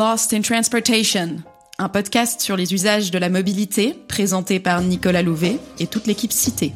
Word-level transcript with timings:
Lost 0.00 0.32
in 0.32 0.40
Transportation, 0.40 1.42
un 1.78 1.90
podcast 1.90 2.40
sur 2.40 2.56
les 2.56 2.72
usages 2.72 3.10
de 3.10 3.18
la 3.18 3.28
mobilité 3.28 3.94
présenté 4.08 4.58
par 4.58 4.80
Nicolas 4.80 5.20
Louvet 5.20 5.58
et 5.78 5.88
toute 5.88 6.06
l'équipe 6.06 6.32
citée. 6.32 6.72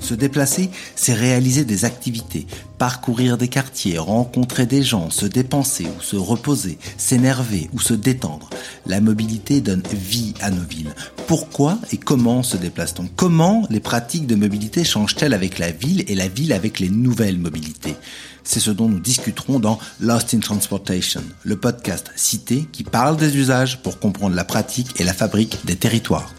Se 0.00 0.14
déplacer, 0.14 0.70
c'est 0.94 1.12
réaliser 1.12 1.64
des 1.64 1.84
activités, 1.84 2.46
parcourir 2.78 3.36
des 3.36 3.48
quartiers, 3.48 3.98
rencontrer 3.98 4.66
des 4.66 4.84
gens, 4.84 5.10
se 5.10 5.26
dépenser 5.26 5.86
ou 5.86 6.00
se 6.00 6.14
reposer, 6.14 6.78
s'énerver 6.96 7.68
ou 7.72 7.80
se 7.80 7.94
détendre. 7.94 8.50
La 8.86 9.00
mobilité 9.00 9.60
donne 9.60 9.82
vie 9.92 10.33
nos 10.50 10.62
villes. 10.62 10.94
Pourquoi 11.26 11.78
et 11.92 11.96
comment 11.96 12.42
se 12.42 12.56
déplace-t-on? 12.56 13.08
Comment 13.16 13.66
les 13.70 13.80
pratiques 13.80 14.26
de 14.26 14.34
mobilité 14.34 14.84
changent-elles 14.84 15.34
avec 15.34 15.58
la 15.58 15.70
ville 15.70 16.04
et 16.08 16.14
la 16.14 16.28
ville 16.28 16.52
avec 16.52 16.80
les 16.80 16.90
nouvelles 16.90 17.38
mobilités? 17.38 17.96
C'est 18.42 18.60
ce 18.60 18.70
dont 18.70 18.88
nous 18.88 19.00
discuterons 19.00 19.58
dans 19.58 19.78
Lost 20.00 20.34
in 20.34 20.40
Transportation, 20.40 21.22
le 21.44 21.56
podcast 21.56 22.10
cité 22.14 22.68
qui 22.70 22.84
parle 22.84 23.16
des 23.16 23.36
usages 23.36 23.82
pour 23.82 23.98
comprendre 23.98 24.36
la 24.36 24.44
pratique 24.44 25.00
et 25.00 25.04
la 25.04 25.14
fabrique 25.14 25.64
des 25.64 25.76
territoires. 25.76 26.30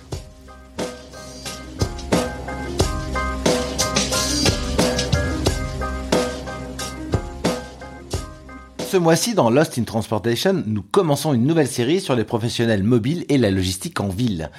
Ce 8.95 8.99
mois-ci, 8.99 9.33
dans 9.33 9.49
Lost 9.49 9.77
in 9.77 9.83
Transportation, 9.83 10.63
nous 10.65 10.81
commençons 10.81 11.33
une 11.33 11.45
nouvelle 11.45 11.67
série 11.67 11.99
sur 11.99 12.15
les 12.15 12.23
professionnels 12.23 12.83
mobiles 12.83 13.25
et 13.27 13.37
la 13.37 13.51
logistique 13.51 13.99
en 13.99 14.07
ville. 14.07 14.49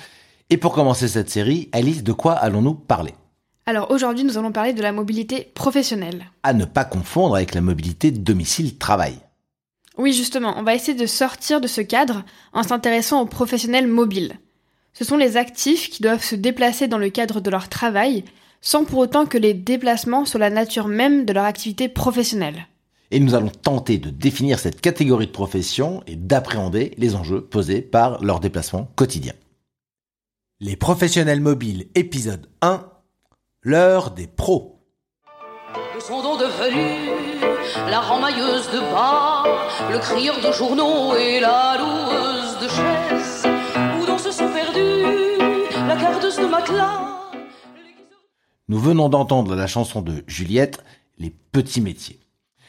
Et 0.51 0.59
pour 0.59 0.75
commencer 0.75 1.09
cette 1.09 1.31
série, 1.31 1.71
Alice, 1.73 2.05
de 2.05 2.13
quoi 2.13 2.35
allons-nous 2.35 2.75
parler? 2.75 3.15
Alors 3.65 3.91
aujourd'hui, 3.91 4.25
nous 4.25 4.37
allons 4.37 4.53
parler 4.53 4.75
de 4.75 4.83
la 4.83 4.93
mobilité 4.93 5.51
professionnelle. 5.55 6.27
À 6.43 6.53
ne 6.53 6.67
pas 6.67 6.85
confondre 6.85 7.35
avec 7.35 7.55
la 7.55 7.63
mobilité 7.63 8.11
domicile-travail. 8.11 9.15
Oui, 9.97 10.13
justement, 10.13 10.53
on 10.59 10.65
va 10.65 10.75
essayer 10.75 10.99
de 10.99 11.07
sortir 11.07 11.63
de 11.63 11.67
ce 11.67 11.81
cadre 11.81 12.23
en 12.53 12.63
s'intéressant 12.63 13.23
aux 13.23 13.27
professionnels 13.27 13.89
mobiles. 13.89 14.35
Ce 14.93 15.07
sont 15.07 15.17
les 15.17 15.39
actifs 15.39 15.89
qui 15.89 16.03
doivent 16.03 16.23
se 16.23 16.37
déplacer 16.37 16.89
dans 16.89 16.99
le 16.99 17.09
cadre 17.09 17.41
de 17.41 17.49
leur 17.49 17.71
travail, 17.71 18.23
sans 18.61 18.85
pour 18.85 18.99
autant 18.99 19.25
que 19.25 19.39
les 19.39 19.55
déplacements 19.55 20.27
soient 20.27 20.41
la 20.41 20.51
nature 20.51 20.89
même 20.89 21.25
de 21.25 21.33
leur 21.33 21.45
activité 21.45 21.89
professionnelle 21.89 22.67
et 23.11 23.21
nous 23.21 23.35
allons 23.35 23.51
tenter 23.51 23.99
de 23.99 24.11
définir 24.11 24.59
cette 24.59 24.81
catégorie 24.81 25.27
de 25.27 25.33
profession 25.33 26.03
et 26.07 26.17
d'appréhender 26.17 26.95
les 26.99 27.15
enjeux 27.15 27.41
posés 27.41 27.83
par 27.83 28.23
leur 28.23 28.41
déplacement 28.41 28.89
quotidien. 28.97 29.35
Les 30.61 30.77
professionnels 30.77 31.41
mobiles, 31.41 31.89
épisode 31.95 32.49
1, 32.63 32.85
l'heure 33.63 34.11
des 34.11 34.27
pros. 34.27 34.81
La 37.91 38.01
ramailleuse 38.01 38.71
de 38.71 38.81
bas, 38.93 39.45
le 39.91 39.99
crieur 39.99 40.37
de 40.41 40.53
journaux 40.53 41.15
et 41.17 41.41
la 41.41 41.77
loueuse 41.79 42.59
de 42.63 42.69
chaises, 42.69 43.47
où 44.01 44.07
dans 44.07 44.19
se 44.19 44.31
sont 44.31 44.49
perdus 44.49 45.39
la 45.87 45.97
gardeuse 45.97 46.39
de 46.39 46.47
matelas. 46.47 47.31
Nous 48.69 48.79
venons 48.79 49.09
d'entendre 49.09 49.55
la 49.55 49.67
chanson 49.67 50.01
de 50.01 50.25
Juliette, 50.27 50.83
Les 51.19 51.31
petits 51.31 51.81
métiers. 51.81 52.26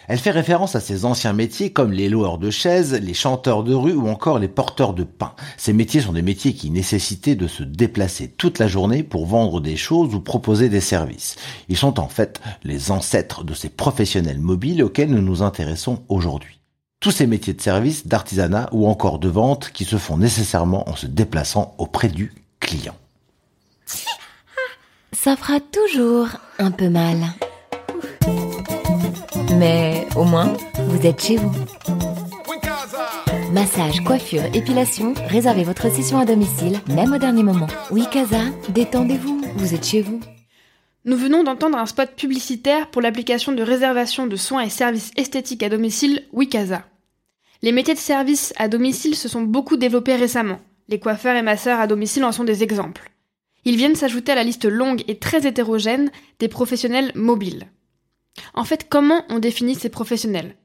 Elle 0.08 0.20
fait 0.20 0.32
référence 0.32 0.76
à 0.76 0.80
ses 0.80 1.04
anciens 1.04 1.34
métiers 1.34 1.72
comme 1.72 1.92
les 1.92 2.08
loueurs 2.08 2.38
de 2.38 2.50
chaises, 2.50 2.94
les 2.94 3.14
chanteurs 3.14 3.64
de 3.64 3.74
rue 3.74 3.94
ou 3.94 4.08
encore 4.08 4.40
les 4.40 4.48
porteurs 4.48 4.94
de 4.94 5.04
pain. 5.04 5.34
Ces 5.58 5.74
métiers 5.74 6.02
sont 6.02 6.14
des 6.14 6.22
métiers 6.22 6.54
qui 6.54 6.70
nécessitaient 6.70 7.36
de 7.36 7.48
se 7.48 7.64
déplacer 7.64 8.30
toute 8.30 8.60
la 8.60 8.68
journée 8.68 9.04
pour 9.04 9.26
vendre 9.26 9.60
des 9.60 9.76
choses 9.76 10.16
ou 10.16 10.22
proposer 10.22 10.70
des 10.70 10.80
services. 10.80 11.36
Ils 11.68 11.78
sont 11.78 12.00
en 12.00 12.08
fait 12.08 12.40
les 12.64 12.92
ancêtres 12.92 13.44
de 13.44 13.54
ces 13.54 13.70
professionnels 13.70 14.40
mobiles 14.40 14.82
auxquels 14.82 15.12
nous 15.12 15.22
nous 15.22 15.42
intéressons 15.42 16.04
aujourd'hui. 16.08 16.60
Tous 17.00 17.12
ces 17.12 17.28
métiers 17.28 17.54
de 17.54 17.62
service, 17.62 18.08
d'artisanat 18.08 18.70
ou 18.72 18.88
encore 18.88 19.20
de 19.20 19.30
vente 19.30 19.72
qui 19.74 19.84
se 19.84 19.98
font 19.98 20.18
nécessairement 20.18 20.90
en 20.90 20.96
se 20.96 21.06
déplaçant 21.06 21.76
auprès 21.78 22.08
du 22.08 22.34
client. 22.60 22.96
Ça 25.12 25.36
fera 25.36 25.60
toujours 25.60 26.30
un 26.60 26.72
peu 26.72 26.90
mal. 26.90 27.18
Mais 29.58 30.06
au 30.16 30.24
moins, 30.24 30.54
vous 30.88 31.06
êtes 31.08 31.22
chez 31.22 31.38
vous. 31.38 31.52
Massage, 33.52 34.02
coiffure, 34.02 34.44
épilation, 34.54 35.14
réservez 35.28 35.64
votre 35.64 35.92
session 35.92 36.20
à 36.20 36.26
domicile, 36.26 36.80
même 36.90 37.14
au 37.14 37.18
dernier 37.18 37.44
moment. 37.44 37.68
Wikaza, 37.90 38.42
détendez-vous, 38.70 39.42
vous 39.56 39.74
êtes 39.74 39.86
chez 39.86 40.02
vous. 40.02 40.20
Nous 41.06 41.18
venons 41.18 41.44
d'entendre 41.44 41.78
un 41.78 41.86
spot 41.86 42.12
publicitaire 42.16 42.92
pour 42.92 43.02
l'application 43.02 43.52
de 43.52 43.64
réservation 43.64 44.28
de 44.28 44.36
soins 44.36 44.62
et 44.62 44.70
services 44.70 45.12
esthétiques 45.16 45.64
à 45.64 45.70
domicile 45.70 46.24
Wikaza. 46.34 46.84
Les 47.64 47.72
métiers 47.72 47.96
de 47.96 48.00
service 48.00 48.54
à 48.58 48.68
domicile 48.68 49.16
se 49.16 49.28
sont 49.28 49.42
beaucoup 49.42 49.78
développés 49.78 50.16
récemment. 50.16 50.60
Les 50.88 51.00
coiffeurs 51.00 51.36
et 51.36 51.42
masseurs 51.42 51.80
à 51.80 51.88
domicile 51.88 52.26
en 52.26 52.32
sont 52.32 52.44
des 52.44 52.62
exemples. 52.62 53.12
Ils 53.66 53.78
viennent 53.78 53.96
s'ajouter 53.96 54.34
à 54.34 54.36
la 54.36 54.44
liste 54.44 54.66
longue 54.66 55.04
et 55.08 55.18
très 55.18 55.48
hétérogène 55.48 56.12
des 56.40 56.48
professionnels 56.48 57.12
mobiles. 57.16 57.68
En 58.54 58.64
fait, 58.64 58.88
comment 58.90 59.24
on 59.30 59.40
définit 59.40 59.76
ces 59.76 59.90
professionnels? 59.90 60.56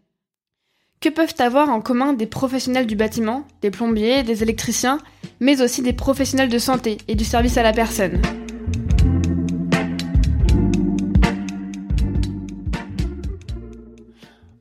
Que 1.01 1.09
peuvent 1.09 1.35
avoir 1.39 1.69
en 1.69 1.81
commun 1.81 2.13
des 2.13 2.27
professionnels 2.27 2.87
du 2.87 2.95
bâtiment, 2.95 3.45
des 3.61 3.71
plombiers, 3.71 4.23
des 4.23 4.43
électriciens, 4.43 4.99
mais 5.41 5.61
aussi 5.61 5.83
des 5.83 5.93
professionnels 5.93 6.49
de 6.49 6.59
santé 6.59 6.99
et 7.09 7.15
du 7.15 7.25
service 7.25 7.57
à 7.57 7.63
la 7.63 7.73
personne? 7.73 8.23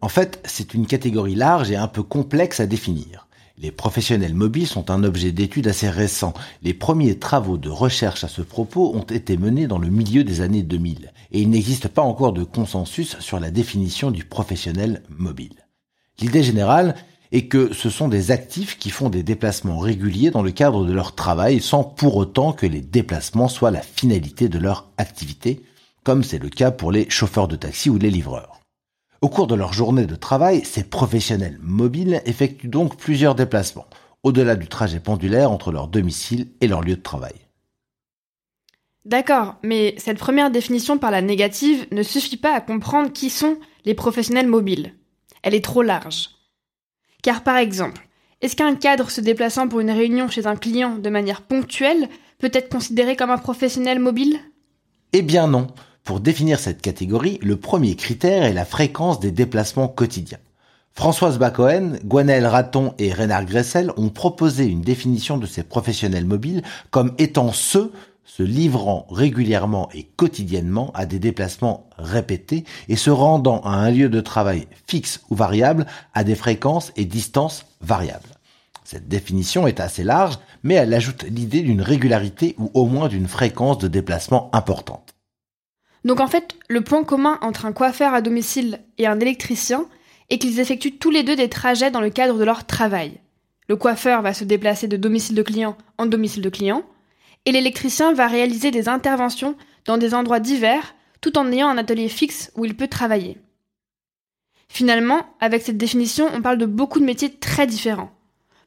En 0.01 0.09
fait, 0.09 0.41
c'est 0.45 0.73
une 0.73 0.87
catégorie 0.87 1.35
large 1.35 1.69
et 1.71 1.75
un 1.75 1.87
peu 1.87 2.01
complexe 2.01 2.59
à 2.59 2.65
définir. 2.65 3.27
Les 3.61 3.69
professionnels 3.69 4.33
mobiles 4.33 4.65
sont 4.65 4.89
un 4.89 5.03
objet 5.03 5.31
d'étude 5.31 5.67
assez 5.67 5.87
récent. 5.87 6.33
Les 6.63 6.73
premiers 6.73 7.19
travaux 7.19 7.59
de 7.59 7.69
recherche 7.69 8.23
à 8.23 8.27
ce 8.27 8.41
propos 8.41 8.91
ont 8.95 9.03
été 9.03 9.37
menés 9.37 9.67
dans 9.67 9.77
le 9.77 9.89
milieu 9.89 10.23
des 10.23 10.41
années 10.41 10.63
2000 10.63 11.13
et 11.31 11.41
il 11.41 11.49
n'existe 11.51 11.87
pas 11.87 12.01
encore 12.01 12.33
de 12.33 12.43
consensus 12.43 13.19
sur 13.19 13.39
la 13.39 13.51
définition 13.51 14.09
du 14.09 14.25
professionnel 14.25 15.03
mobile. 15.09 15.67
L'idée 16.19 16.41
générale 16.41 16.95
est 17.31 17.45
que 17.45 17.71
ce 17.71 17.91
sont 17.91 18.07
des 18.07 18.31
actifs 18.31 18.79
qui 18.79 18.89
font 18.89 19.09
des 19.09 19.21
déplacements 19.21 19.77
réguliers 19.77 20.31
dans 20.31 20.41
le 20.41 20.51
cadre 20.51 20.83
de 20.83 20.91
leur 20.91 21.13
travail 21.13 21.59
sans 21.61 21.83
pour 21.83 22.15
autant 22.15 22.53
que 22.53 22.65
les 22.65 22.81
déplacements 22.81 23.47
soient 23.47 23.69
la 23.69 23.81
finalité 23.83 24.49
de 24.49 24.57
leur 24.57 24.89
activité, 24.97 25.61
comme 26.03 26.23
c'est 26.23 26.39
le 26.39 26.49
cas 26.49 26.71
pour 26.71 26.91
les 26.91 27.07
chauffeurs 27.11 27.47
de 27.47 27.57
taxi 27.57 27.91
ou 27.91 27.99
les 27.99 28.09
livreurs. 28.09 28.60
Au 29.21 29.29
cours 29.29 29.45
de 29.45 29.53
leur 29.53 29.71
journée 29.71 30.07
de 30.07 30.15
travail, 30.15 30.65
ces 30.65 30.83
professionnels 30.83 31.59
mobiles 31.61 32.23
effectuent 32.25 32.67
donc 32.67 32.97
plusieurs 32.97 33.35
déplacements, 33.35 33.85
au-delà 34.23 34.55
du 34.55 34.67
trajet 34.67 34.99
pendulaire 34.99 35.51
entre 35.51 35.71
leur 35.71 35.87
domicile 35.87 36.47
et 36.59 36.67
leur 36.67 36.81
lieu 36.81 36.95
de 36.95 37.01
travail. 37.01 37.35
D'accord, 39.05 39.57
mais 39.61 39.93
cette 39.99 40.17
première 40.17 40.49
définition 40.49 40.97
par 40.97 41.11
la 41.11 41.21
négative 41.21 41.85
ne 41.91 42.01
suffit 42.01 42.37
pas 42.37 42.55
à 42.55 42.61
comprendre 42.61 43.11
qui 43.13 43.29
sont 43.29 43.57
les 43.85 43.93
professionnels 43.93 44.47
mobiles. 44.47 44.95
Elle 45.43 45.53
est 45.53 45.63
trop 45.63 45.83
large. 45.83 46.29
Car 47.21 47.43
par 47.43 47.57
exemple, 47.57 48.07
est-ce 48.41 48.55
qu'un 48.55 48.73
cadre 48.73 49.11
se 49.11 49.21
déplaçant 49.21 49.67
pour 49.67 49.81
une 49.81 49.91
réunion 49.91 50.29
chez 50.29 50.47
un 50.47 50.55
client 50.55 50.97
de 50.97 51.09
manière 51.11 51.43
ponctuelle 51.43 52.09
peut 52.39 52.49
être 52.53 52.69
considéré 52.69 53.15
comme 53.15 53.29
un 53.29 53.37
professionnel 53.37 53.99
mobile? 53.99 54.39
Eh 55.13 55.21
bien 55.21 55.45
non. 55.45 55.67
Pour 56.03 56.19
définir 56.19 56.59
cette 56.59 56.81
catégorie, 56.81 57.39
le 57.43 57.57
premier 57.57 57.95
critère 57.95 58.43
est 58.43 58.53
la 58.53 58.65
fréquence 58.65 59.19
des 59.19 59.31
déplacements 59.31 59.87
quotidiens. 59.87 60.39
Françoise 60.93 61.37
Bacohen, 61.37 61.99
Gwenelle 62.03 62.47
Raton 62.47 62.93
et 62.97 63.13
Renard 63.13 63.45
Gressel 63.45 63.91
ont 63.97 64.09
proposé 64.09 64.65
une 64.65 64.81
définition 64.81 65.37
de 65.37 65.45
ces 65.45 65.63
professionnels 65.63 66.25
mobiles 66.25 66.63
comme 66.89 67.13
étant 67.17 67.53
ceux 67.53 67.91
se 68.25 68.43
livrant 68.43 69.07
régulièrement 69.11 69.89
et 69.93 70.03
quotidiennement 70.03 70.91
à 70.93 71.05
des 71.05 71.19
déplacements 71.19 71.89
répétés 71.97 72.65
et 72.87 72.95
se 72.95 73.09
rendant 73.09 73.61
à 73.61 73.71
un 73.71 73.91
lieu 73.91 74.09
de 74.09 74.21
travail 74.21 74.67
fixe 74.87 75.21
ou 75.29 75.35
variable 75.35 75.85
à 76.13 76.23
des 76.23 76.35
fréquences 76.35 76.91
et 76.95 77.05
distances 77.05 77.65
variables. 77.81 78.29
Cette 78.83 79.07
définition 79.07 79.67
est 79.67 79.79
assez 79.79 80.03
large, 80.03 80.39
mais 80.63 80.75
elle 80.75 80.93
ajoute 80.93 81.23
l'idée 81.23 81.61
d'une 81.61 81.81
régularité 81.81 82.55
ou 82.57 82.71
au 82.73 82.85
moins 82.85 83.07
d'une 83.07 83.27
fréquence 83.27 83.77
de 83.77 83.87
déplacement 83.87 84.49
importante. 84.53 85.10
Donc 86.03 86.19
en 86.19 86.27
fait, 86.27 86.55
le 86.67 86.81
point 86.81 87.03
commun 87.03 87.37
entre 87.41 87.65
un 87.65 87.73
coiffeur 87.73 88.13
à 88.13 88.21
domicile 88.21 88.79
et 88.97 89.07
un 89.07 89.19
électricien 89.19 89.85
est 90.29 90.37
qu'ils 90.37 90.59
effectuent 90.59 90.97
tous 90.97 91.11
les 91.11 91.23
deux 91.23 91.35
des 91.35 91.49
trajets 91.49 91.91
dans 91.91 92.01
le 92.01 92.09
cadre 92.09 92.37
de 92.37 92.43
leur 92.43 92.65
travail. 92.65 93.19
Le 93.67 93.75
coiffeur 93.75 94.21
va 94.21 94.33
se 94.33 94.43
déplacer 94.43 94.87
de 94.87 94.97
domicile 94.97 95.35
de 95.35 95.43
client 95.43 95.77
en 95.97 96.05
domicile 96.05 96.41
de 96.41 96.49
client, 96.49 96.83
et 97.45 97.51
l'électricien 97.51 98.13
va 98.13 98.27
réaliser 98.27 98.71
des 98.71 98.89
interventions 98.89 99.55
dans 99.85 99.97
des 99.97 100.13
endroits 100.13 100.39
divers 100.39 100.95
tout 101.21 101.37
en 101.37 101.51
ayant 101.51 101.69
un 101.69 101.77
atelier 101.77 102.09
fixe 102.09 102.51
où 102.55 102.65
il 102.65 102.75
peut 102.75 102.87
travailler. 102.87 103.37
Finalement, 104.69 105.25
avec 105.39 105.61
cette 105.61 105.77
définition, 105.77 106.27
on 106.33 106.41
parle 106.41 106.57
de 106.57 106.65
beaucoup 106.65 106.99
de 106.99 107.05
métiers 107.05 107.33
très 107.33 107.67
différents. 107.67 108.11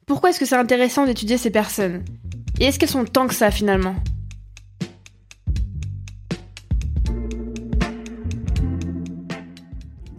Pourquoi 0.05 0.29
est-ce 0.29 0.39
que 0.39 0.45
c'est 0.45 0.55
intéressant 0.55 1.05
d'étudier 1.05 1.37
ces 1.37 1.49
personnes? 1.49 2.05
Et 2.59 2.65
est-ce 2.65 2.79
qu'elles 2.79 2.89
sont 2.89 3.05
tant 3.05 3.27
que 3.27 3.33
ça 3.33 3.49
finalement? 3.49 3.95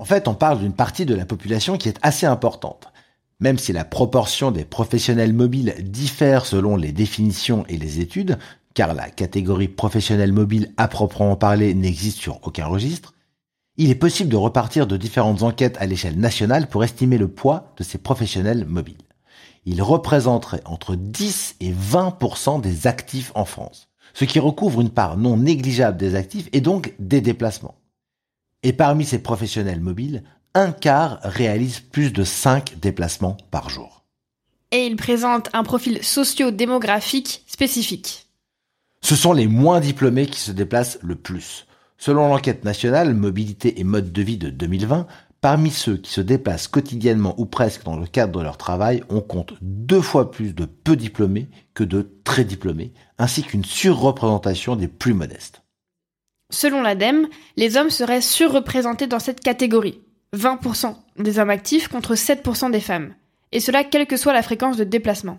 Fait, 0.06 0.28
on 0.28 0.34
parle 0.34 0.60
d'une 0.60 0.72
partie 0.72 1.06
de 1.06 1.14
la 1.14 1.26
population 1.26 1.76
qui 1.76 1.88
est 1.88 1.98
assez 2.02 2.26
importante. 2.26 2.88
Même 3.40 3.58
si 3.58 3.72
la 3.72 3.84
proportion 3.84 4.50
des 4.50 4.64
professionnels 4.64 5.34
mobiles 5.34 5.74
diffère 5.80 6.46
selon 6.46 6.76
les 6.76 6.92
définitions 6.92 7.64
et 7.68 7.76
les 7.76 8.00
études, 8.00 8.38
car 8.72 8.94
la 8.94 9.10
catégorie 9.10 9.68
professionnel 9.68 10.32
mobile 10.32 10.72
à 10.76 10.88
proprement 10.88 11.36
parler 11.36 11.74
n'existe 11.74 12.18
sur 12.18 12.40
aucun 12.46 12.66
registre, 12.66 13.14
il 13.78 13.90
est 13.90 13.94
possible 13.94 14.30
de 14.30 14.36
repartir 14.36 14.86
de 14.86 14.96
différentes 14.96 15.42
enquêtes 15.42 15.76
à 15.78 15.86
l'échelle 15.86 16.18
nationale 16.18 16.66
pour 16.66 16.82
estimer 16.82 17.18
le 17.18 17.28
poids 17.28 17.74
de 17.76 17.84
ces 17.84 17.98
professionnels 17.98 18.64
mobiles. 18.64 18.96
Ils 19.66 19.82
représenteraient 19.82 20.62
entre 20.64 20.94
10 20.94 21.56
et 21.60 21.72
20% 21.72 22.60
des 22.60 22.86
actifs 22.86 23.32
en 23.34 23.44
France, 23.44 23.88
ce 24.14 24.24
qui 24.24 24.38
recouvre 24.38 24.80
une 24.80 24.90
part 24.90 25.18
non 25.18 25.36
négligeable 25.36 25.98
des 25.98 26.14
actifs 26.14 26.48
et 26.52 26.60
donc 26.60 26.94
des 26.98 27.20
déplacements. 27.20 27.74
Et 28.62 28.72
parmi 28.72 29.04
ces 29.04 29.22
professionnels 29.22 29.80
mobiles, 29.80 30.22
un 30.54 30.72
quart 30.72 31.18
réalise 31.22 31.80
plus 31.80 32.12
de 32.12 32.24
5 32.24 32.78
déplacements 32.80 33.36
par 33.50 33.68
jour. 33.68 34.04
Et 34.72 34.86
ils 34.86 34.96
présentent 34.96 35.50
un 35.52 35.62
profil 35.62 36.02
socio-démographique 36.02 37.44
spécifique. 37.46 38.26
Ce 39.02 39.14
sont 39.14 39.32
les 39.32 39.46
moins 39.46 39.80
diplômés 39.80 40.26
qui 40.26 40.40
se 40.40 40.50
déplacent 40.50 40.98
le 41.02 41.14
plus. 41.14 41.66
Selon 41.98 42.28
l'enquête 42.28 42.64
nationale 42.64 43.14
Mobilité 43.14 43.80
et 43.80 43.84
mode 43.84 44.12
de 44.12 44.22
vie 44.22 44.38
de 44.38 44.50
2020, 44.50 45.06
parmi 45.40 45.70
ceux 45.70 45.96
qui 45.96 46.10
se 46.10 46.20
déplacent 46.20 46.68
quotidiennement 46.68 47.34
ou 47.38 47.46
presque 47.46 47.84
dans 47.84 47.96
le 47.96 48.06
cadre 48.06 48.38
de 48.38 48.42
leur 48.42 48.56
travail, 48.56 49.02
on 49.08 49.20
compte 49.20 49.54
deux 49.60 50.00
fois 50.00 50.30
plus 50.30 50.54
de 50.54 50.64
peu 50.64 50.96
diplômés 50.96 51.48
que 51.74 51.84
de 51.84 52.10
très 52.24 52.44
diplômés, 52.44 52.92
ainsi 53.18 53.42
qu'une 53.42 53.64
surreprésentation 53.64 54.74
des 54.74 54.88
plus 54.88 55.14
modestes. 55.14 55.62
Selon 56.50 56.82
l'ADEME, 56.82 57.28
les 57.56 57.76
hommes 57.76 57.90
seraient 57.90 58.20
surreprésentés 58.20 59.06
dans 59.06 59.18
cette 59.18 59.40
catégorie, 59.40 60.00
20% 60.36 60.94
des 61.18 61.38
hommes 61.38 61.50
actifs 61.50 61.88
contre 61.88 62.14
7% 62.14 62.70
des 62.70 62.80
femmes, 62.80 63.14
et 63.52 63.60
cela 63.60 63.82
quelle 63.82 64.06
que 64.06 64.16
soit 64.16 64.32
la 64.32 64.42
fréquence 64.42 64.76
de 64.76 64.84
déplacement. 64.84 65.38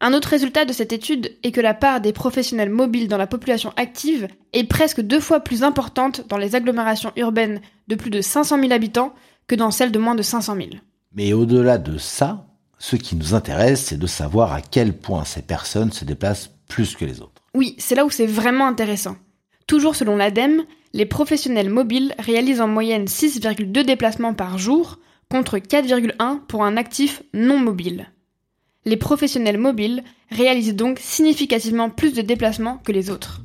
Un 0.00 0.14
autre 0.14 0.28
résultat 0.28 0.64
de 0.64 0.72
cette 0.72 0.92
étude 0.92 1.36
est 1.42 1.52
que 1.52 1.60
la 1.60 1.74
part 1.74 2.00
des 2.00 2.14
professionnels 2.14 2.70
mobiles 2.70 3.06
dans 3.06 3.18
la 3.18 3.26
population 3.26 3.72
active 3.76 4.28
est 4.52 4.64
presque 4.64 5.02
deux 5.02 5.20
fois 5.20 5.40
plus 5.40 5.62
importante 5.62 6.26
dans 6.26 6.38
les 6.38 6.56
agglomérations 6.56 7.12
urbaines 7.16 7.60
de 7.86 7.94
plus 7.94 8.10
de 8.10 8.22
500 8.22 8.58
000 8.60 8.72
habitants 8.72 9.14
que 9.46 9.54
dans 9.54 9.70
celles 9.70 9.92
de 9.92 9.98
moins 9.98 10.14
de 10.14 10.22
500 10.22 10.56
000. 10.56 10.68
Mais 11.12 11.34
au-delà 11.34 11.76
de 11.76 11.98
ça, 11.98 12.46
ce 12.78 12.96
qui 12.96 13.14
nous 13.14 13.34
intéresse, 13.34 13.84
c'est 13.84 13.98
de 13.98 14.06
savoir 14.06 14.54
à 14.54 14.62
quel 14.62 14.96
point 14.96 15.24
ces 15.24 15.42
personnes 15.42 15.92
se 15.92 16.06
déplacent 16.06 16.50
plus 16.66 16.96
que 16.96 17.04
les 17.04 17.20
autres. 17.20 17.42
Oui, 17.54 17.76
c'est 17.78 17.94
là 17.94 18.06
où 18.06 18.10
c'est 18.10 18.26
vraiment 18.26 18.66
intéressant. 18.66 19.16
Toujours 19.70 19.94
selon 19.94 20.16
l'ADEME, 20.16 20.64
les 20.94 21.06
professionnels 21.06 21.70
mobiles 21.70 22.12
réalisent 22.18 22.60
en 22.60 22.66
moyenne 22.66 23.04
6,2 23.04 23.84
déplacements 23.84 24.34
par 24.34 24.58
jour 24.58 24.98
contre 25.30 25.58
4,1 25.58 26.40
pour 26.48 26.64
un 26.64 26.76
actif 26.76 27.22
non 27.34 27.56
mobile. 27.56 28.10
Les 28.84 28.96
professionnels 28.96 29.58
mobiles 29.58 30.02
réalisent 30.28 30.74
donc 30.74 30.98
significativement 30.98 31.88
plus 31.88 32.14
de 32.14 32.20
déplacements 32.20 32.78
que 32.78 32.90
les 32.90 33.10
autres. 33.10 33.42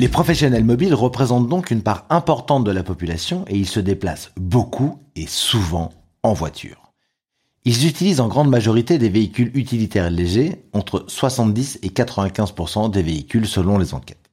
Les 0.00 0.08
professionnels 0.08 0.64
mobiles 0.64 0.94
représentent 0.94 1.50
donc 1.50 1.70
une 1.70 1.82
part 1.82 2.06
importante 2.08 2.64
de 2.64 2.70
la 2.70 2.82
population 2.82 3.44
et 3.48 3.58
ils 3.58 3.68
se 3.68 3.80
déplacent 3.80 4.32
beaucoup 4.34 4.98
et 5.14 5.26
souvent 5.26 5.90
en 6.22 6.32
voiture. 6.32 6.94
Ils 7.66 7.86
utilisent 7.86 8.20
en 8.20 8.28
grande 8.28 8.48
majorité 8.48 8.96
des 8.96 9.10
véhicules 9.10 9.50
utilitaires 9.52 10.08
légers, 10.08 10.64
entre 10.72 11.04
70 11.06 11.80
et 11.82 11.88
95% 11.88 12.90
des 12.90 13.02
véhicules 13.02 13.46
selon 13.46 13.76
les 13.76 13.92
enquêtes. 13.92 14.30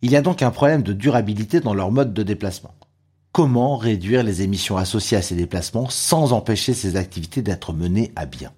Il 0.00 0.12
y 0.12 0.16
a 0.16 0.22
donc 0.22 0.40
un 0.40 0.50
problème 0.50 0.82
de 0.82 0.94
durabilité 0.94 1.60
dans 1.60 1.74
leur 1.74 1.90
mode 1.90 2.14
de 2.14 2.22
déplacement. 2.22 2.74
Comment 3.32 3.76
réduire 3.76 4.22
les 4.22 4.40
émissions 4.40 4.78
associées 4.78 5.18
à 5.18 5.22
ces 5.22 5.34
déplacements 5.34 5.90
sans 5.90 6.32
empêcher 6.32 6.72
ces 6.72 6.96
activités 6.96 7.42
d'être 7.42 7.74
menées 7.74 8.12
à 8.16 8.24
bien? 8.24 8.50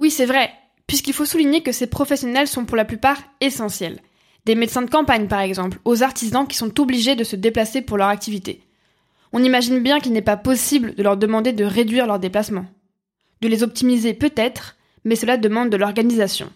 Oui, 0.00 0.10
c'est 0.10 0.26
vrai, 0.26 0.50
puisqu'il 0.88 1.14
faut 1.14 1.24
souligner 1.24 1.62
que 1.62 1.70
ces 1.70 1.86
professionnels 1.86 2.48
sont 2.48 2.64
pour 2.64 2.76
la 2.76 2.84
plupart 2.84 3.18
essentiels. 3.40 4.00
Des 4.44 4.54
médecins 4.56 4.82
de 4.82 4.90
campagne, 4.90 5.28
par 5.28 5.40
exemple, 5.40 5.78
aux 5.84 6.02
artisans 6.02 6.46
qui 6.46 6.56
sont 6.56 6.80
obligés 6.80 7.14
de 7.14 7.24
se 7.24 7.36
déplacer 7.36 7.80
pour 7.80 7.96
leur 7.96 8.08
activité. 8.08 8.66
On 9.32 9.42
imagine 9.42 9.80
bien 9.80 10.00
qu'il 10.00 10.12
n'est 10.12 10.20
pas 10.20 10.36
possible 10.36 10.94
de 10.94 11.02
leur 11.02 11.16
demander 11.16 11.52
de 11.52 11.64
réduire 11.64 12.06
leurs 12.06 12.18
déplacements. 12.18 12.66
De 13.40 13.48
les 13.48 13.62
optimiser 13.62 14.14
peut-être, 14.14 14.76
mais 15.04 15.16
cela 15.16 15.36
demande 15.36 15.70
de 15.70 15.76
l'organisation. 15.76 16.50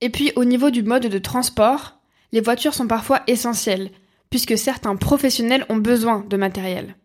Et 0.00 0.10
puis 0.10 0.32
au 0.36 0.44
niveau 0.44 0.70
du 0.70 0.82
mode 0.82 1.06
de 1.06 1.18
transport, 1.18 1.98
les 2.32 2.40
voitures 2.40 2.74
sont 2.74 2.86
parfois 2.86 3.22
essentielles, 3.26 3.90
puisque 4.30 4.58
certains 4.58 4.96
professionnels 4.96 5.66
ont 5.68 5.76
besoin 5.76 6.24
de 6.28 6.36
matériel. 6.36 6.96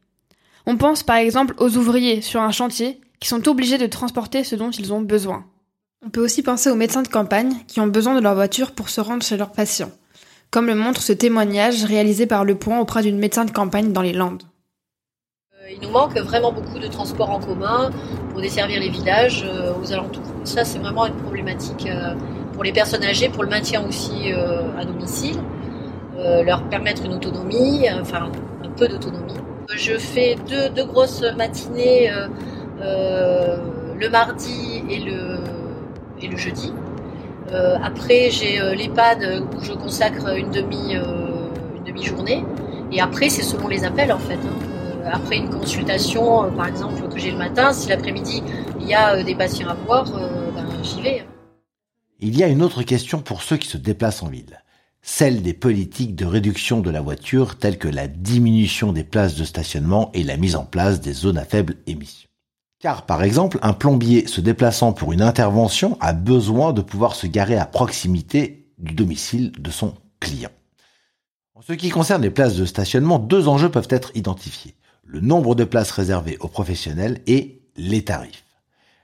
On 0.66 0.78
pense 0.78 1.04
par 1.04 1.18
exemple 1.18 1.56
aux 1.60 1.78
ouvriers 1.78 2.22
sur 2.22 2.42
un 2.42 2.52
chantier 2.52 3.00
qui 3.20 3.30
sont 3.30 3.48
obligés 3.48 3.78
de 3.78 3.88
transporter 3.88 4.44
ce 4.44 4.56
dont 4.56 4.72
ils 4.72 4.94
ont 4.94 5.02
besoin. 5.02 5.46
On 6.06 6.10
peut 6.10 6.24
aussi 6.24 6.44
penser 6.44 6.70
aux 6.70 6.76
médecins 6.76 7.02
de 7.02 7.08
campagne 7.08 7.54
qui 7.68 7.80
ont 7.80 7.88
besoin 7.88 8.14
de 8.14 8.22
leur 8.22 8.36
voiture 8.36 8.72
pour 8.72 8.88
se 8.88 9.02
rendre 9.02 9.24
chez 9.24 9.36
leurs 9.36 9.52
patients, 9.52 9.90
comme 10.52 10.68
le 10.68 10.76
montre 10.76 11.02
ce 11.02 11.12
témoignage 11.12 11.84
réalisé 11.86 12.28
par 12.28 12.46
Le 12.46 12.54
Point 12.54 12.80
auprès 12.80 13.02
d'une 13.02 13.18
médecin 13.18 13.46
de 13.46 13.52
campagne 13.52 13.92
dans 13.94 14.04
les 14.04 14.14
Landes. 14.14 14.44
Euh, 15.56 15.72
il 15.72 15.82
nous 15.82 15.90
manque 15.90 16.16
vraiment 16.20 16.52
beaucoup 16.52 16.78
de 16.78 16.88
transports 16.88 17.32
en 17.32 17.40
commun 17.40 17.90
pour 18.30 18.42
desservir 18.42 18.80
les 18.80 18.90
villages 18.90 19.44
euh, 19.44 19.74
aux 19.82 19.92
alentours. 19.92 20.24
Ça, 20.44 20.64
c'est 20.66 20.78
vraiment 20.78 21.08
une 21.08 21.16
problématique 21.16 21.88
euh, 21.88 22.14
pour 22.54 22.64
les 22.64 22.74
personnes 22.74 23.04
âgées, 23.04 23.30
pour 23.30 23.42
le 23.42 23.50
maintien 23.50 23.84
aussi 23.88 24.32
à 24.32 24.84
domicile, 24.84 25.38
leur 26.18 26.64
permettre 26.70 27.06
une 27.06 27.14
autonomie, 27.14 27.86
enfin 28.02 28.32
un 28.64 28.70
peu 28.70 28.88
d'autonomie. 28.88 29.36
Je 29.76 29.96
fais 29.96 30.36
deux, 30.50 30.70
deux 30.70 30.86
grosses 30.86 31.24
matinées 31.38 32.12
le 32.80 34.10
mardi 34.10 34.84
et 34.90 35.00
le, 35.00 35.38
et 36.22 36.28
le 36.28 36.38
jeudi. 36.38 36.74
après, 37.82 38.30
j'ai 38.30 38.60
l'EHPAD 38.76 39.44
où 39.56 39.64
je 39.64 39.74
consacre 39.74 40.36
une 40.36 40.52
demi, 40.52 40.94
une 40.94 41.84
demi-journée. 41.86 42.44
Et 42.92 43.00
après, 43.02 43.30
c'est 43.30 43.44
selon 43.44 43.68
les 43.68 43.84
appels 43.84 44.12
en 44.12 44.20
fait. 44.20 44.36
Hein 44.36 44.68
après 45.12 45.38
une 45.38 45.50
consultation, 45.50 46.46
euh, 46.46 46.50
par 46.50 46.68
exemple, 46.68 47.08
que 47.10 47.20
j'ai 47.20 47.32
le 47.32 47.38
matin, 47.38 47.74
si 47.74 47.90
l'après-midi 47.90 48.44
il 48.80 48.88
y 48.88 48.94
a 48.94 49.16
euh, 49.16 49.24
des 49.24 49.36
patients 49.36 49.70
à 49.70 49.74
voir, 49.74 50.14
euh, 50.16 50.52
ben, 50.52 50.68
j'y 50.84 51.02
vais. 51.02 51.26
Il 52.20 52.38
y 52.38 52.44
a 52.44 52.48
une 52.48 52.62
autre 52.62 52.84
question 52.84 53.22
pour 53.22 53.44
ceux 53.44 53.58
qui 53.58 53.68
se 53.68 53.78
déplacent 53.78 54.24
en 54.24 54.28
ville. 54.28 54.64
Celle 55.02 55.42
des 55.42 55.54
politiques 55.54 56.16
de 56.16 56.26
réduction 56.26 56.82
de 56.82 56.90
la 56.90 57.02
voiture 57.02 57.58
telles 57.58 57.78
que 57.78 57.88
la 57.88 58.08
diminution 58.08 58.92
des 58.92 59.04
places 59.04 59.36
de 59.36 59.46
stationnement 59.46 60.12
et 60.14 60.24
la 60.24 60.36
mise 60.36 60.56
en 60.56 60.66
place 60.66 61.00
des 61.00 61.14
zones 61.14 61.38
à 61.38 61.46
faible 61.46 61.76
émission. 61.86 62.28
Car 62.80 63.06
par 63.06 63.24
exemple, 63.24 63.60
un 63.62 63.74
plombier 63.74 64.28
se 64.28 64.42
déplaçant 64.42 64.94
pour 64.94 65.14
une 65.14 65.22
intervention 65.22 65.98
a 66.00 66.14
besoin 66.14 66.74
de 66.74 66.82
pouvoir 66.82 67.16
se 67.16 67.28
garer 67.28 67.58
à 67.58 67.66
proximité 67.66 68.72
du 68.78 68.94
domicile 68.94 69.52
de 69.54 69.72
son 69.72 69.96
client. 70.20 70.52
En 71.56 71.62
ce 71.62 71.74
qui 71.74 71.90
concerne 71.90 72.22
les 72.22 72.30
places 72.30 72.56
de 72.56 72.66
stationnement, 72.66 73.18
deux 73.18 73.48
enjeux 73.48 73.72
peuvent 73.72 73.88
être 73.90 74.12
identifiés 74.16 74.76
le 75.08 75.22
nombre 75.22 75.56
de 75.56 75.64
places 75.64 75.92
réservées 75.92 76.38
aux 76.40 76.50
professionnels 76.50 77.22
et 77.28 77.62
les 77.78 78.04
tarifs. 78.04 78.47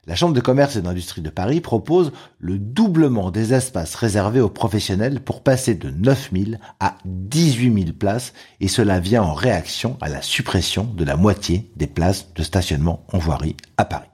La 0.05 0.15
Chambre 0.15 0.33
de 0.33 0.41
commerce 0.41 0.75
et 0.75 0.81
d'industrie 0.81 1.21
de 1.21 1.29
Paris 1.29 1.61
propose 1.61 2.11
le 2.37 2.59
doublement 2.59 3.31
des 3.31 3.53
espaces 3.53 3.95
réservés 3.95 4.41
aux 4.41 4.49
professionnels 4.49 5.21
pour 5.21 5.43
passer 5.43 5.75
de 5.75 5.89
9000 5.89 6.59
à 6.81 6.97
18 7.05 7.73
000 7.73 7.95
places 7.97 8.33
et 8.59 8.67
cela 8.67 8.99
vient 8.99 9.23
en 9.23 9.33
réaction 9.33 9.97
à 10.01 10.09
la 10.09 10.21
suppression 10.21 10.83
de 10.83 11.05
la 11.05 11.15
moitié 11.15 11.71
des 11.77 11.87
places 11.87 12.33
de 12.33 12.43
stationnement 12.43 13.05
en 13.13 13.17
voirie 13.17 13.55
à 13.77 13.85
Paris. 13.85 14.09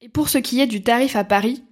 Et 0.00 0.08
pour 0.08 0.30
ce 0.30 0.38
qui 0.38 0.62
est 0.62 0.66
du 0.66 0.82
tarif 0.82 1.16
à 1.16 1.24
Paris, 1.24 1.64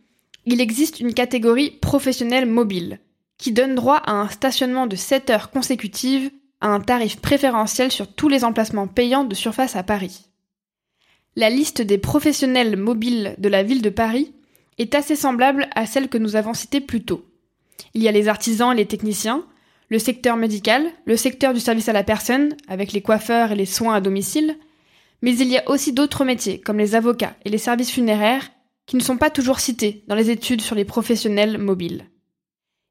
il 0.44 0.60
existe 0.60 1.00
une 1.00 1.14
catégorie 1.14 1.70
professionnelle 1.70 2.46
mobile 2.46 3.00
qui 3.38 3.52
donne 3.52 3.74
droit 3.74 4.02
à 4.04 4.12
un 4.12 4.28
stationnement 4.28 4.86
de 4.86 4.96
7 4.96 5.30
heures 5.30 5.50
consécutives 5.50 6.30
à 6.60 6.68
un 6.68 6.80
tarif 6.80 7.18
préférentiel 7.20 7.90
sur 7.90 8.12
tous 8.12 8.28
les 8.28 8.44
emplacements 8.44 8.88
payants 8.88 9.24
de 9.24 9.34
surface 9.34 9.74
à 9.74 9.82
Paris. 9.82 10.27
La 11.38 11.50
liste 11.50 11.82
des 11.82 11.98
professionnels 11.98 12.76
mobiles 12.76 13.36
de 13.38 13.48
la 13.48 13.62
ville 13.62 13.80
de 13.80 13.90
Paris 13.90 14.32
est 14.76 14.96
assez 14.96 15.14
semblable 15.14 15.68
à 15.76 15.86
celle 15.86 16.08
que 16.08 16.18
nous 16.18 16.34
avons 16.34 16.52
citée 16.52 16.80
plus 16.80 17.04
tôt. 17.04 17.24
Il 17.94 18.02
y 18.02 18.08
a 18.08 18.10
les 18.10 18.26
artisans 18.26 18.72
et 18.72 18.74
les 18.74 18.86
techniciens, 18.86 19.44
le 19.88 20.00
secteur 20.00 20.36
médical, 20.36 20.90
le 21.04 21.16
secteur 21.16 21.54
du 21.54 21.60
service 21.60 21.88
à 21.88 21.92
la 21.92 22.02
personne, 22.02 22.56
avec 22.66 22.90
les 22.90 23.02
coiffeurs 23.02 23.52
et 23.52 23.54
les 23.54 23.66
soins 23.66 23.94
à 23.94 24.00
domicile, 24.00 24.58
mais 25.22 25.36
il 25.36 25.46
y 25.46 25.56
a 25.56 25.70
aussi 25.70 25.92
d'autres 25.92 26.24
métiers, 26.24 26.60
comme 26.60 26.78
les 26.78 26.96
avocats 26.96 27.36
et 27.44 27.50
les 27.50 27.58
services 27.58 27.92
funéraires, 27.92 28.50
qui 28.86 28.96
ne 28.96 29.00
sont 29.00 29.16
pas 29.16 29.30
toujours 29.30 29.60
cités 29.60 30.02
dans 30.08 30.16
les 30.16 30.30
études 30.30 30.60
sur 30.60 30.74
les 30.74 30.84
professionnels 30.84 31.56
mobiles. 31.56 32.06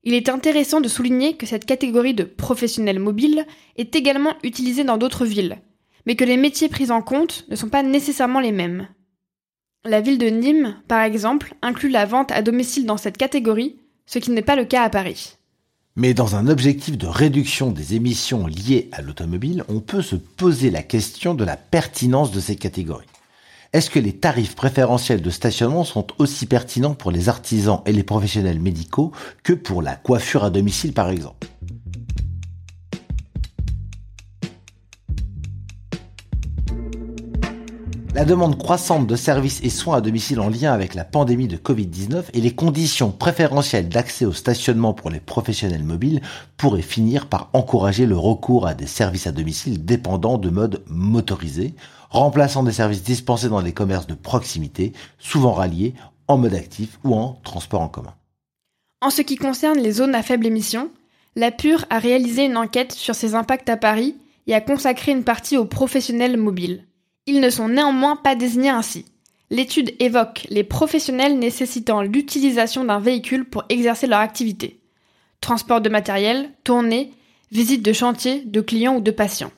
Il 0.06 0.13
est 0.13 0.30
intéressant 0.30 0.80
de 0.80 0.88
souligner 0.88 1.36
que 1.36 1.46
cette 1.46 1.66
catégorie 1.66 2.13
de 2.13 2.24
professionnels 2.24 3.00
mobiles 3.00 3.46
est 3.75 3.94
également 3.98 4.36
utilisée 4.42 4.86
dans 4.86 4.98
d'autres 4.98 5.25
villes, 5.25 5.58
mais 6.08 6.16
que 6.16 6.24
les 6.24 6.38
métiers 6.38 6.70
pris 6.70 6.90
en 6.90 7.02
compte 7.02 7.46
ne 7.50 7.56
sont 7.58 7.68
pas 7.68 7.84
nécessairement 7.84 8.40
les 8.40 8.54
mêmes. 8.54 8.88
La 9.84 10.00
ville 10.00 10.18
de 10.18 10.28
Nîmes, 10.28 10.78
par 10.88 11.02
exemple, 11.02 11.54
inclut 11.62 11.90
la 11.90 12.06
vente 12.06 12.32
à 12.32 12.42
domicile 12.42 12.86
dans 12.86 12.96
cette 12.96 13.18
catégorie, 13.18 13.76
ce 14.06 14.18
qui 14.18 14.32
n'est 14.32 14.42
pas 14.42 14.56
le 14.56 14.64
cas 14.64 14.84
à 14.84 14.90
Paris. 14.90 15.36
Mais 15.98 16.14
dans 16.14 16.36
un 16.38 16.48
objectif 16.48 16.98
de 16.98 17.08
réduction 17.08 17.72
des 17.72 17.96
émissions 17.96 18.48
liées 18.48 18.90
à 18.94 19.02
l'automobile, 19.02 19.66
on 19.68 19.82
peut 19.82 20.02
se 20.02 20.16
poser 20.16 20.70
la 20.70 20.82
question 20.82 21.34
de 21.34 21.44
la 21.44 21.58
pertinence 21.58 22.32
de 22.32 22.40
ces 22.40 22.56
catégories. 22.56 23.06
Est-ce 23.74 23.90
que 23.90 24.00
les 24.00 24.14
tarifs 24.14 24.56
préférentiels 24.56 25.22
de 25.22 25.30
stationnement 25.30 25.84
sont 25.84 26.08
aussi 26.20 26.46
pertinents 26.46 26.96
pour 26.96 27.12
les 27.12 27.28
artisans 27.28 27.82
et 27.86 27.92
les 27.92 28.04
professionnels 28.04 28.62
médicaux 28.62 29.12
que 29.44 29.52
pour 29.52 29.82
la 29.82 29.98
coiffure 29.98 30.46
à 30.46 30.52
domicile 30.52 30.94
par 30.94 31.10
exemple? 31.10 31.48
La 38.17 38.25
demande 38.25 38.57
croissante 38.57 39.05
de 39.05 39.15
services 39.15 39.59
et 39.62 39.69
soins 39.69 39.97
à 39.97 40.01
domicile 40.01 40.39
en 40.39 40.50
lien 40.50 40.74
avec 40.74 40.95
la 40.95 41.05
pandémie 41.05 41.47
de 41.47 41.55
Covid-19 41.55 42.24
et 42.33 42.41
les 42.41 42.55
conditions 42.55 43.12
préférentielles 43.12 43.89
d'accès 43.89 44.25
au 44.25 44.33
stationnement 44.33 44.95
pour 44.95 45.12
les 45.12 45.19
professionnels 45.19 45.83
mobiles 45.83 46.24
pourraient 46.57 46.81
finir 46.81 47.27
par 47.27 47.51
encourager 47.53 48.07
le 48.07 48.17
recours 48.17 48.65
à 48.65 48.74
des 48.74 48.88
services 48.88 49.27
à 49.27 49.31
domicile 49.31 49.86
dépendants 49.86 50.39
de 50.39 50.50
modes 50.50 50.83
motorisés, 50.88 51.75
remplaçant 52.09 52.63
des 52.63 52.71
services 52.71 53.03
dispensés 53.03 53.50
dans 53.50 53.62
les 53.62 53.71
commerces 53.71 54.07
de 54.07 54.15
proximité, 54.15 54.93
souvent 55.19 55.53
ralliés 55.53 55.93
en 56.27 56.39
mode 56.39 56.55
actif 56.55 56.97
ou 57.03 57.13
en 57.13 57.39
transport 57.43 57.81
en 57.81 57.88
commun. 57.88 58.15
En 59.00 59.12
ce 59.12 59.21
qui 59.21 59.36
concerne 59.36 59.77
les 59.77 59.91
zones 59.91 60.15
à 60.15 60.24
faible 60.24 60.47
émission, 60.47 60.89
la 61.36 61.51
PUR 61.51 61.86
a 61.91 62.00
réalisé 62.00 62.45
une 62.45 62.57
enquête 62.57 62.93
sur 62.93 63.13
ses 63.13 63.36
impacts 63.36 63.69
à 63.69 63.77
Paris 63.77 64.15
et 64.47 64.55
a 64.55 64.62
consacré 64.62 65.12
une 65.12 65.24
partie 65.24 65.55
aux 65.55 65.65
professionnels 65.65 66.38
mobiles. 66.38 66.87
Ils 67.27 67.41
ne 67.41 67.50
sont 67.50 67.67
néanmoins 67.67 68.15
pas 68.15 68.36
désignés 68.36 68.69
ainsi. 68.69 69.05
L'étude 69.50 69.93
évoque 70.00 70.48
les 70.50 70.63
professionnels 70.63 71.38
nécessitant 71.38 72.01
l'utilisation 72.01 72.86
d'un 72.86 73.00
véhicule 73.00 73.46
pour 73.46 73.65
exercer 73.69 74.07
leur 74.07 74.19
activité. 74.19 74.79
Transport 75.41 75.81
de 75.81 75.89
matériel, 75.89 76.50
tournée, 76.63 77.12
visite 77.51 77.84
de 77.84 77.93
chantier, 77.93 78.41
de 78.46 78.62
clients 78.62 78.96
ou 78.96 79.01
de 79.01 79.12
patients. 79.12 79.51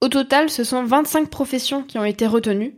Au 0.00 0.08
total, 0.08 0.48
ce 0.48 0.64
sont 0.64 0.84
25 0.84 1.28
professions 1.28 1.82
qui 1.82 1.98
ont 1.98 2.04
été 2.04 2.26
retenues. 2.26 2.76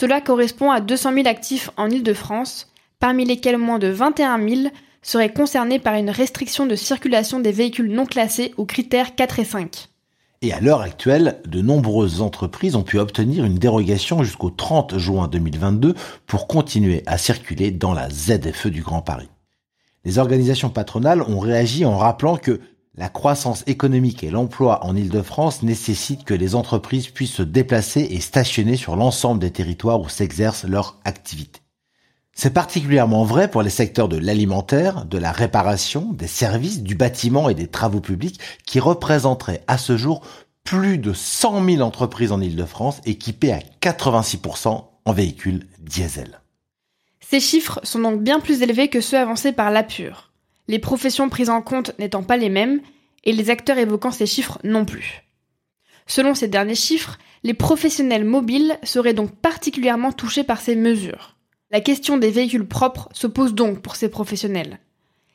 Cela 0.00 0.20
correspond 0.20 0.70
à 0.70 0.80
200 0.80 1.12
000 1.12 1.28
actifs 1.28 1.70
en 1.76 1.88
Ile-de-France, 1.88 2.72
parmi 2.98 3.24
lesquels 3.24 3.58
moins 3.58 3.78
de 3.78 3.88
21 3.88 4.48
000 4.48 4.68
seraient 5.02 5.32
concernés 5.32 5.78
par 5.78 5.94
une 5.94 6.10
restriction 6.10 6.66
de 6.66 6.74
circulation 6.74 7.40
des 7.40 7.52
véhicules 7.52 7.92
non 7.92 8.06
classés 8.06 8.54
aux 8.56 8.64
critères 8.64 9.14
4 9.14 9.38
et 9.40 9.44
5. 9.44 9.88
Et 10.44 10.52
à 10.52 10.60
l'heure 10.60 10.82
actuelle, 10.82 11.40
de 11.46 11.62
nombreuses 11.62 12.20
entreprises 12.20 12.76
ont 12.76 12.82
pu 12.82 12.98
obtenir 12.98 13.46
une 13.46 13.54
dérogation 13.54 14.22
jusqu'au 14.22 14.50
30 14.50 14.98
juin 14.98 15.26
2022 15.26 15.94
pour 16.26 16.48
continuer 16.48 17.02
à 17.06 17.16
circuler 17.16 17.70
dans 17.70 17.94
la 17.94 18.10
ZFE 18.10 18.66
du 18.66 18.82
Grand 18.82 19.00
Paris. 19.00 19.30
Les 20.04 20.18
organisations 20.18 20.68
patronales 20.68 21.22
ont 21.22 21.38
réagi 21.38 21.86
en 21.86 21.96
rappelant 21.96 22.36
que 22.36 22.60
la 22.94 23.08
croissance 23.08 23.64
économique 23.66 24.22
et 24.22 24.28
l'emploi 24.28 24.84
en 24.84 24.94
Ile-de-France 24.94 25.62
nécessitent 25.62 26.24
que 26.24 26.34
les 26.34 26.54
entreprises 26.54 27.08
puissent 27.08 27.32
se 27.32 27.42
déplacer 27.42 28.06
et 28.10 28.20
stationner 28.20 28.76
sur 28.76 28.96
l'ensemble 28.96 29.40
des 29.40 29.50
territoires 29.50 30.02
où 30.02 30.10
s'exerce 30.10 30.64
leur 30.64 31.00
activité. 31.06 31.63
C'est 32.34 32.52
particulièrement 32.52 33.24
vrai 33.24 33.48
pour 33.48 33.62
les 33.62 33.70
secteurs 33.70 34.08
de 34.08 34.16
l'alimentaire, 34.16 35.04
de 35.04 35.18
la 35.18 35.32
réparation, 35.32 36.12
des 36.12 36.26
services, 36.26 36.82
du 36.82 36.94
bâtiment 36.94 37.48
et 37.48 37.54
des 37.54 37.68
travaux 37.68 38.00
publics 38.00 38.40
qui 38.66 38.80
représenteraient 38.80 39.62
à 39.66 39.78
ce 39.78 39.96
jour 39.96 40.22
plus 40.64 40.98
de 40.98 41.12
100 41.12 41.64
000 41.64 41.82
entreprises 41.82 42.32
en 42.32 42.40
Ile-de-France 42.40 43.00
équipées 43.04 43.52
à 43.52 43.60
86% 43.80 44.84
en 45.04 45.12
véhicules 45.12 45.66
diesel. 45.78 46.40
Ces 47.20 47.40
chiffres 47.40 47.80
sont 47.82 48.00
donc 48.00 48.22
bien 48.22 48.40
plus 48.40 48.62
élevés 48.62 48.88
que 48.88 49.00
ceux 49.00 49.18
avancés 49.18 49.52
par 49.52 49.70
l'APUR, 49.70 50.32
les 50.66 50.78
professions 50.78 51.28
prises 51.28 51.50
en 51.50 51.62
compte 51.62 51.92
n'étant 51.98 52.22
pas 52.22 52.36
les 52.36 52.48
mêmes 52.48 52.80
et 53.24 53.32
les 53.32 53.50
acteurs 53.50 53.78
évoquant 53.78 54.10
ces 54.10 54.26
chiffres 54.26 54.58
non 54.64 54.84
plus. 54.84 55.22
Selon 56.06 56.34
ces 56.34 56.48
derniers 56.48 56.74
chiffres, 56.74 57.18
les 57.42 57.54
professionnels 57.54 58.24
mobiles 58.24 58.78
seraient 58.82 59.14
donc 59.14 59.34
particulièrement 59.36 60.12
touchés 60.12 60.44
par 60.44 60.60
ces 60.60 60.76
mesures. 60.76 61.36
La 61.74 61.80
question 61.80 62.18
des 62.18 62.30
véhicules 62.30 62.68
propres 62.68 63.08
se 63.12 63.26
pose 63.26 63.52
donc 63.52 63.80
pour 63.80 63.96
ces 63.96 64.08
professionnels. 64.08 64.78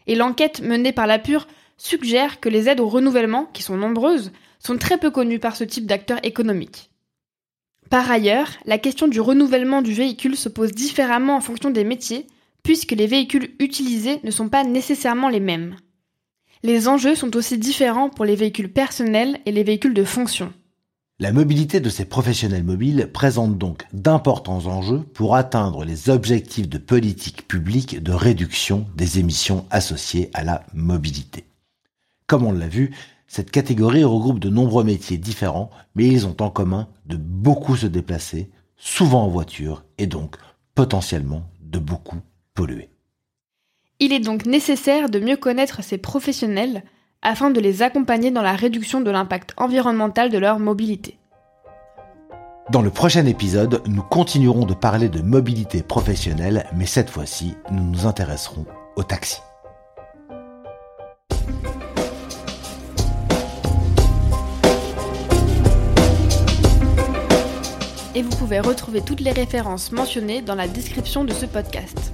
Et 0.08 0.16
l'enquête 0.16 0.62
menée 0.62 0.94
par 0.94 1.06
la 1.06 1.20
Pure 1.20 1.50
suggère 1.76 2.40
que 2.40 2.48
les 2.48 2.70
aides 2.70 2.80
au 2.80 2.88
renouvellement, 2.88 3.50
qui 3.52 3.62
sont 3.62 3.76
nombreuses, 3.76 4.32
sont 4.58 4.78
très 4.78 4.98
peu 4.98 5.12
connues 5.12 5.40
par 5.40 5.58
ce 5.58 5.66
type 5.66 5.86
d'acteurs 5.86 6.22
économiques. 6.24 6.92
Par 7.90 8.10
ailleurs, 8.10 8.52
la 8.64 8.78
question 8.78 9.10
du 9.10 9.20
renouvellement 9.20 9.82
du 9.82 9.92
véhicule 9.92 10.38
se 10.38 10.48
pose 10.48 10.72
différemment 10.72 11.36
en 11.36 11.42
fonction 11.42 11.72
des 11.72 11.84
métiers, 11.84 12.26
puisque 12.64 12.94
les 12.94 13.08
véhicules 13.08 13.54
utilisés 13.60 14.22
ne 14.24 14.32
sont 14.32 14.48
pas 14.48 14.64
nécessairement 14.64 15.28
les 15.28 15.42
mêmes. 15.42 15.76
Les 16.64 16.88
enjeux 16.88 17.16
sont 17.16 17.36
aussi 17.36 17.58
différents 17.58 18.10
pour 18.10 18.24
les 18.24 18.38
véhicules 18.38 18.72
personnels 18.72 19.42
et 19.46 19.52
les 19.52 19.64
véhicules 19.64 19.94
de 19.94 20.06
fonction. 20.06 20.54
La 21.22 21.34
mobilité 21.34 21.82
de 21.82 21.90
ces 21.90 22.06
professionnels 22.06 22.64
mobiles 22.64 23.10
présente 23.12 23.58
donc 23.58 23.86
d'importants 23.92 24.68
enjeux 24.68 25.02
pour 25.14 25.36
atteindre 25.36 25.84
les 25.84 26.10
objectifs 26.10 26.70
de 26.70 26.78
politique 26.78 27.46
publique 27.46 28.02
de 28.02 28.14
réduction 28.14 28.88
des 28.96 29.20
émissions 29.20 29.66
associées 29.70 30.30
à 30.34 30.46
la 30.46 30.64
mobilité. 30.74 31.44
Comme 32.26 32.46
on 32.46 32.54
l'a 32.54 32.70
vu, 32.70 32.96
cette 33.28 33.52
catégorie 33.52 34.06
regroupe 34.06 34.40
de 34.40 34.48
nombreux 34.48 34.86
métiers 34.86 35.18
différents, 35.18 35.72
mais 35.94 36.08
ils 36.08 36.26
ont 36.26 36.38
en 36.40 36.50
commun 36.50 36.88
de 37.06 37.18
beaucoup 37.18 37.76
se 37.76 37.88
déplacer, 37.88 38.50
souvent 38.78 39.26
en 39.26 39.28
voiture, 39.28 39.84
et 39.98 40.08
donc 40.08 40.38
potentiellement 40.74 41.44
de 41.60 41.80
beaucoup 41.80 42.22
polluer. 42.54 42.88
Il 44.00 44.14
est 44.14 44.22
donc 44.22 44.46
nécessaire 44.46 45.10
de 45.10 45.20
mieux 45.20 45.36
connaître 45.36 45.84
ces 45.84 45.98
professionnels 45.98 46.82
afin 47.22 47.52
de 47.52 47.60
les 47.60 47.82
accompagner 47.82 48.32
dans 48.32 48.42
la 48.42 48.56
réduction 48.56 49.02
de 49.02 49.12
l'impact 49.12 49.54
environnemental 49.58 50.30
de 50.30 50.38
leur 50.38 50.60
mobilité. 50.60 51.20
Dans 52.72 52.82
le 52.84 52.92
prochain 52.92 53.26
épisode, 53.26 53.82
nous 53.88 54.04
continuerons 54.04 54.66
de 54.66 54.76
parler 54.76 55.10
de 55.10 55.22
mobilité 55.22 55.82
professionnelle, 55.82 56.68
mais 56.76 56.86
cette 56.86 57.10
fois-ci, 57.10 57.56
nous 57.72 57.84
nous 57.84 58.06
intéresserons 58.06 58.66
au 58.96 59.02
taxi. 59.02 59.40
Et 68.14 68.22
vous 68.22 68.36
pouvez 68.38 68.60
retrouver 68.60 69.02
toutes 69.02 69.22
les 69.22 69.32
références 69.32 69.92
mentionnées 69.92 70.42
dans 70.42 70.56
la 70.56 70.68
description 70.68 71.24
de 71.24 71.34
ce 71.34 71.48
podcast. 71.48 72.14